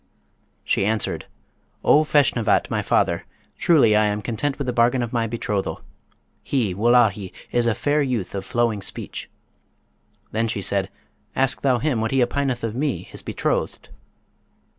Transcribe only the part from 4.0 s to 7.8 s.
am content with the bargain of my betrothal. He, Wullahy, is a